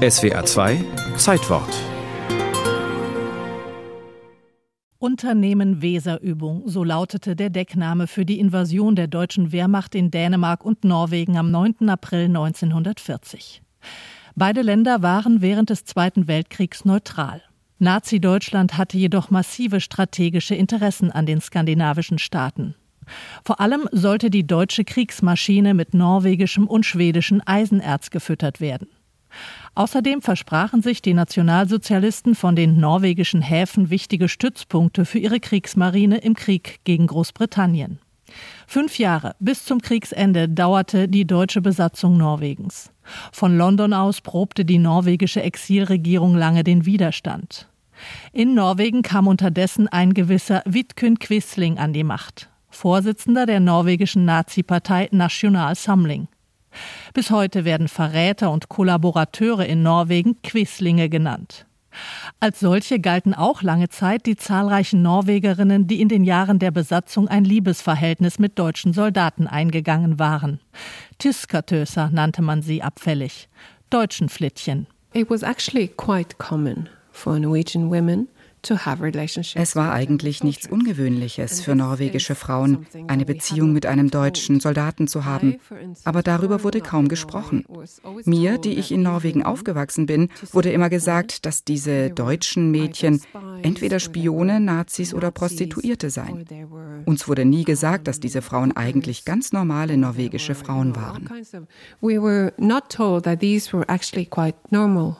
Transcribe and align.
SWA 0.00 0.46
2 0.46 0.82
Zeitwort 1.18 1.68
Unternehmen 4.98 5.82
Weserübung, 5.82 6.62
so 6.64 6.84
lautete 6.84 7.36
der 7.36 7.50
Deckname 7.50 8.06
für 8.06 8.24
die 8.24 8.38
Invasion 8.38 8.96
der 8.96 9.08
deutschen 9.08 9.52
Wehrmacht 9.52 9.94
in 9.94 10.10
Dänemark 10.10 10.64
und 10.64 10.84
Norwegen 10.84 11.36
am 11.36 11.50
9. 11.50 11.90
April 11.90 12.24
1940. 12.24 13.60
Beide 14.34 14.62
Länder 14.62 15.02
waren 15.02 15.42
während 15.42 15.68
des 15.68 15.84
Zweiten 15.84 16.26
Weltkriegs 16.26 16.86
neutral. 16.86 17.42
Nazi-Deutschland 17.78 18.78
hatte 18.78 18.96
jedoch 18.96 19.28
massive 19.28 19.82
strategische 19.82 20.54
Interessen 20.54 21.10
an 21.10 21.26
den 21.26 21.42
skandinavischen 21.42 22.18
Staaten. 22.18 22.74
Vor 23.44 23.60
allem 23.60 23.86
sollte 23.92 24.30
die 24.30 24.46
deutsche 24.46 24.84
Kriegsmaschine 24.84 25.74
mit 25.74 25.92
norwegischem 25.92 26.66
und 26.66 26.86
schwedischem 26.86 27.42
Eisenerz 27.44 28.08
gefüttert 28.08 28.62
werden. 28.62 28.88
Außerdem 29.74 30.22
versprachen 30.22 30.82
sich 30.82 31.02
die 31.02 31.14
Nationalsozialisten 31.14 32.34
von 32.34 32.56
den 32.56 32.78
norwegischen 32.78 33.42
Häfen 33.42 33.90
wichtige 33.90 34.28
Stützpunkte 34.28 35.04
für 35.04 35.18
ihre 35.18 35.40
Kriegsmarine 35.40 36.18
im 36.18 36.34
Krieg 36.34 36.80
gegen 36.84 37.06
Großbritannien. 37.06 38.00
Fünf 38.66 38.98
Jahre 38.98 39.34
bis 39.40 39.64
zum 39.64 39.80
Kriegsende 39.80 40.48
dauerte 40.48 41.08
die 41.08 41.26
deutsche 41.26 41.60
Besatzung 41.60 42.16
Norwegens. 42.16 42.92
Von 43.32 43.56
London 43.56 43.92
aus 43.92 44.20
probte 44.20 44.64
die 44.64 44.78
norwegische 44.78 45.42
Exilregierung 45.42 46.36
lange 46.36 46.62
den 46.64 46.86
Widerstand. 46.86 47.68
In 48.32 48.54
Norwegen 48.54 49.02
kam 49.02 49.26
unterdessen 49.26 49.88
ein 49.88 50.14
gewisser 50.14 50.62
Vidkun 50.64 51.18
Quisling 51.18 51.78
an 51.78 51.92
die 51.92 52.04
Macht, 52.04 52.48
Vorsitzender 52.70 53.46
der 53.46 53.60
norwegischen 53.60 54.24
Nazi-Partei 54.24 55.08
National 55.10 55.74
Samling. 55.74 56.28
Bis 57.14 57.30
heute 57.30 57.64
werden 57.64 57.88
Verräter 57.88 58.50
und 58.50 58.68
Kollaborateure 58.68 59.66
in 59.66 59.82
Norwegen 59.82 60.40
Quislinge 60.42 61.08
genannt. 61.08 61.66
Als 62.38 62.60
solche 62.60 63.00
galten 63.00 63.34
auch 63.34 63.62
lange 63.62 63.88
Zeit 63.88 64.26
die 64.26 64.36
zahlreichen 64.36 65.02
Norwegerinnen, 65.02 65.86
die 65.86 66.00
in 66.00 66.08
den 66.08 66.24
Jahren 66.24 66.58
der 66.58 66.70
Besatzung 66.70 67.28
ein 67.28 67.44
Liebesverhältnis 67.44 68.38
mit 68.38 68.58
deutschen 68.58 68.92
Soldaten 68.92 69.46
eingegangen 69.46 70.18
waren. 70.18 70.60
Tyskertöser 71.18 72.10
nannte 72.12 72.42
man 72.42 72.62
sie 72.62 72.82
abfällig. 72.82 73.48
Deutschen 73.90 74.28
Flittchen. 74.28 74.86
It 75.12 75.28
was 75.28 75.42
actually 75.42 75.88
quite 75.88 76.38
common 76.38 76.88
for 77.10 77.38
Norwegian 77.38 77.90
women 77.90 78.28
es 78.62 79.76
war 79.76 79.92
eigentlich 79.92 80.44
nichts 80.44 80.68
Ungewöhnliches 80.68 81.62
für 81.62 81.74
norwegische 81.74 82.34
Frauen, 82.34 82.86
eine 83.08 83.24
Beziehung 83.24 83.72
mit 83.72 83.86
einem 83.86 84.10
deutschen 84.10 84.60
Soldaten 84.60 85.08
zu 85.08 85.24
haben, 85.24 85.56
aber 86.04 86.22
darüber 86.22 86.62
wurde 86.62 86.80
kaum 86.80 87.08
gesprochen. 87.08 87.64
Mir, 88.24 88.58
die 88.58 88.74
ich 88.74 88.92
in 88.92 89.02
Norwegen 89.02 89.42
aufgewachsen 89.42 90.06
bin, 90.06 90.28
wurde 90.52 90.70
immer 90.72 90.90
gesagt, 90.90 91.46
dass 91.46 91.64
diese 91.64 92.10
deutschen 92.10 92.70
Mädchen 92.70 93.22
entweder 93.62 93.98
Spione, 93.98 94.60
Nazis 94.60 95.14
oder 95.14 95.30
Prostituierte 95.30 96.10
seien. 96.10 96.44
Uns 97.06 97.28
wurde 97.28 97.44
nie 97.44 97.64
gesagt, 97.64 98.08
dass 98.08 98.20
diese 98.20 98.42
Frauen 98.42 98.72
eigentlich 98.76 99.24
ganz 99.24 99.52
normale 99.52 99.96
norwegische 99.96 100.54
Frauen 100.54 100.96
waren. 100.96 101.28
We 102.00 102.20
were 102.20 102.52
not 102.58 102.90
told 102.90 103.24
that 103.24 103.40
these 103.40 103.72
were 103.72 103.88
actually 103.88 104.26
quite 104.26 104.56
normal 104.70 105.16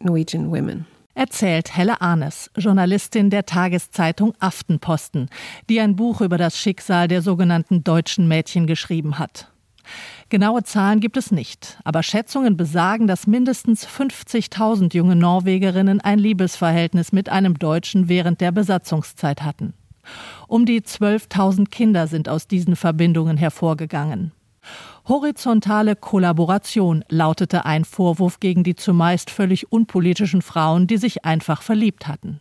Norwegian 0.00 0.50
women 0.50 0.86
erzählt 1.22 1.76
Helle 1.76 2.00
Arnes, 2.00 2.50
Journalistin 2.56 3.30
der 3.30 3.46
Tageszeitung 3.46 4.34
Aftenposten, 4.40 5.28
die 5.70 5.78
ein 5.78 5.94
Buch 5.94 6.20
über 6.20 6.36
das 6.36 6.58
Schicksal 6.58 7.06
der 7.06 7.22
sogenannten 7.22 7.84
deutschen 7.84 8.26
Mädchen 8.26 8.66
geschrieben 8.66 9.20
hat. 9.20 9.52
Genaue 10.30 10.64
Zahlen 10.64 10.98
gibt 10.98 11.16
es 11.16 11.30
nicht, 11.30 11.78
aber 11.84 12.02
Schätzungen 12.02 12.56
besagen, 12.56 13.06
dass 13.06 13.28
mindestens 13.28 13.86
50.000 13.86 14.96
junge 14.96 15.14
Norwegerinnen 15.14 16.00
ein 16.00 16.18
Liebesverhältnis 16.18 17.12
mit 17.12 17.28
einem 17.28 17.56
Deutschen 17.56 18.08
während 18.08 18.40
der 18.40 18.50
Besatzungszeit 18.50 19.42
hatten. 19.42 19.74
Um 20.48 20.66
die 20.66 20.80
12.000 20.80 21.70
Kinder 21.70 22.08
sind 22.08 22.28
aus 22.28 22.48
diesen 22.48 22.74
Verbindungen 22.74 23.36
hervorgegangen. 23.36 24.32
Horizontale 25.08 25.96
Kollaboration 25.96 27.04
lautete 27.08 27.66
ein 27.66 27.84
Vorwurf 27.84 28.40
gegen 28.40 28.62
die 28.62 28.76
zumeist 28.76 29.30
völlig 29.30 29.72
unpolitischen 29.72 30.42
Frauen, 30.42 30.86
die 30.86 30.96
sich 30.96 31.24
einfach 31.24 31.62
verliebt 31.62 32.06
hatten. 32.06 32.40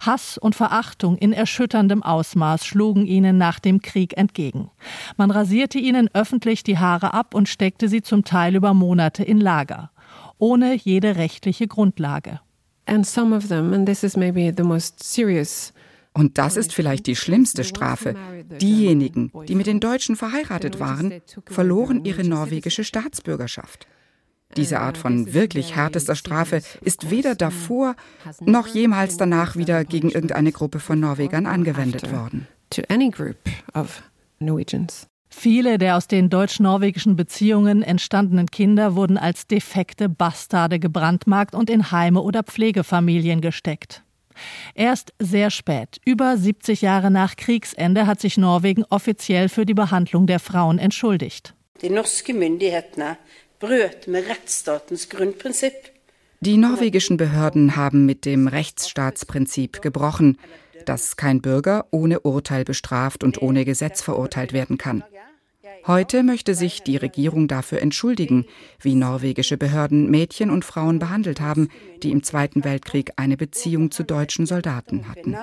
Hass 0.00 0.38
und 0.38 0.54
Verachtung 0.54 1.16
in 1.16 1.32
erschütterndem 1.32 2.02
Ausmaß 2.02 2.64
schlugen 2.64 3.06
ihnen 3.06 3.36
nach 3.38 3.58
dem 3.58 3.82
Krieg 3.82 4.16
entgegen. 4.16 4.70
Man 5.16 5.30
rasierte 5.30 5.78
ihnen 5.78 6.08
öffentlich 6.14 6.62
die 6.62 6.78
Haare 6.78 7.14
ab 7.14 7.34
und 7.34 7.48
steckte 7.48 7.88
sie 7.88 8.02
zum 8.02 8.24
Teil 8.24 8.54
über 8.54 8.74
Monate 8.74 9.24
in 9.24 9.40
Lager, 9.40 9.90
ohne 10.38 10.74
jede 10.74 11.16
rechtliche 11.16 11.66
Grundlage. 11.66 12.40
And 12.86 13.06
some 13.06 13.36
of 13.36 13.48
them, 13.48 13.74
and 13.74 13.86
this 13.86 14.02
is 14.02 14.16
maybe 14.16 14.52
the 14.56 14.62
most 14.62 15.02
serious 15.02 15.74
und 16.18 16.36
das 16.36 16.56
ist 16.56 16.74
vielleicht 16.74 17.06
die 17.06 17.14
schlimmste 17.14 17.62
Strafe. 17.62 18.16
Diejenigen, 18.60 19.30
die 19.46 19.54
mit 19.54 19.68
den 19.68 19.78
Deutschen 19.78 20.16
verheiratet 20.16 20.80
waren, 20.80 21.22
verloren 21.46 22.04
ihre 22.04 22.24
norwegische 22.24 22.82
Staatsbürgerschaft. 22.82 23.86
Diese 24.56 24.80
Art 24.80 24.98
von 24.98 25.32
wirklich 25.32 25.76
härtester 25.76 26.16
Strafe 26.16 26.60
ist 26.80 27.10
weder 27.10 27.36
davor 27.36 27.94
noch 28.40 28.66
jemals 28.66 29.16
danach 29.16 29.54
wieder 29.54 29.84
gegen 29.84 30.10
irgendeine 30.10 30.50
Gruppe 30.50 30.80
von 30.80 30.98
Norwegern 30.98 31.46
angewendet 31.46 32.10
worden. 32.10 32.48
Viele 35.30 35.78
der 35.78 35.96
aus 35.96 36.08
den 36.08 36.30
deutsch-norwegischen 36.30 37.14
Beziehungen 37.14 37.82
entstandenen 37.82 38.46
Kinder 38.50 38.96
wurden 38.96 39.18
als 39.18 39.46
defekte 39.46 40.08
Bastarde 40.08 40.80
gebrandmarkt 40.80 41.54
und 41.54 41.70
in 41.70 41.92
Heime 41.92 42.22
oder 42.22 42.42
Pflegefamilien 42.42 43.40
gesteckt. 43.40 44.02
Erst 44.74 45.12
sehr 45.18 45.50
spät, 45.50 46.00
über 46.04 46.36
70 46.36 46.82
Jahre 46.82 47.10
nach 47.10 47.36
Kriegsende, 47.36 48.06
hat 48.06 48.20
sich 48.20 48.36
Norwegen 48.36 48.84
offiziell 48.90 49.48
für 49.48 49.66
die 49.66 49.74
Behandlung 49.74 50.26
der 50.26 50.40
Frauen 50.40 50.78
entschuldigt. 50.78 51.54
Die 51.82 51.90
norske 51.90 52.34
Myndighetene 52.34 53.18
bröt 53.60 54.06
mit 54.06 54.28
Rechtsstaatens 54.28 55.08
Grundprinzip. 55.08 55.72
Die 56.40 56.56
norwegischen 56.56 57.16
Behörden 57.16 57.76
haben 57.76 58.06
mit 58.06 58.24
dem 58.24 58.46
Rechtsstaatsprinzip 58.46 59.82
gebrochen, 59.82 60.38
dass 60.84 61.16
kein 61.16 61.42
Bürger 61.42 61.86
ohne 61.90 62.20
Urteil 62.20 62.64
bestraft 62.64 63.24
und 63.24 63.42
ohne 63.42 63.64
Gesetz 63.64 64.00
verurteilt 64.00 64.52
werden 64.52 64.78
kann. 64.78 65.02
Heute 65.88 66.22
möchte 66.22 66.54
sich 66.54 66.82
die 66.82 66.98
Regierung 66.98 67.48
dafür 67.48 67.80
entschuldigen, 67.80 68.44
wie 68.78 68.94
norwegische 68.94 69.56
Behörden 69.56 70.10
Mädchen 70.10 70.50
und 70.50 70.66
Frauen 70.66 70.98
behandelt 70.98 71.40
haben, 71.40 71.70
die 72.02 72.10
im 72.10 72.22
Zweiten 72.22 72.62
Weltkrieg 72.62 73.12
eine 73.16 73.38
Beziehung 73.38 73.90
zu 73.90 74.02
deutschen 74.02 74.44
Soldaten 74.44 75.08
hatten. 75.08 75.34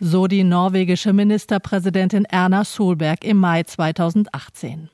So 0.00 0.26
die 0.26 0.44
norwegische 0.44 1.12
Ministerpräsidentin 1.12 2.24
Erna 2.24 2.64
Solberg 2.64 3.24
im 3.24 3.36
Mai 3.36 3.64
2018. 3.64 4.88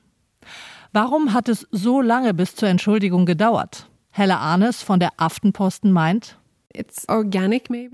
Warum 0.91 1.33
hat 1.33 1.47
es 1.47 1.65
so 1.71 2.01
lange 2.01 2.33
bis 2.33 2.53
zur 2.53 2.67
Entschuldigung 2.67 3.25
gedauert? 3.25 3.87
Helle 4.09 4.39
Arnes 4.39 4.83
von 4.83 4.99
der 4.99 5.11
Aftenposten 5.15 5.93
meint, 5.93 6.37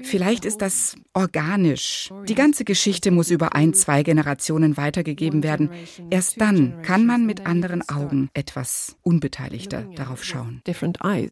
Vielleicht 0.03 0.45
ist 0.45 0.61
das 0.61 0.95
organisch. 1.13 2.11
Die 2.27 2.35
ganze 2.35 2.65
Geschichte 2.65 3.11
muss 3.11 3.31
über 3.31 3.55
ein, 3.55 3.73
zwei 3.73 4.03
Generationen 4.03 4.77
weitergegeben 4.77 5.43
werden. 5.43 5.69
Erst 6.09 6.39
dann 6.41 6.81
kann 6.81 7.05
man 7.05 7.25
mit 7.25 7.45
anderen 7.45 7.87
Augen 7.89 8.29
etwas 8.33 8.95
unbeteiligter 9.03 9.83
darauf 9.95 10.23
schauen. 10.23 10.61